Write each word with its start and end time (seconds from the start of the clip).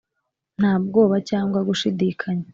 nta 0.59 0.73
bwoba 0.85 1.17
cyangwa 1.29 1.59
gushidikanya? 1.67 2.47